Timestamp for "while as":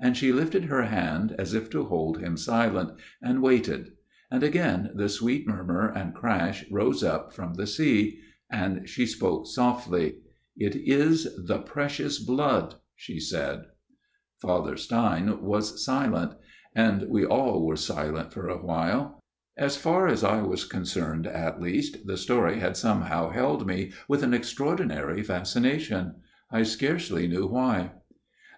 18.56-19.76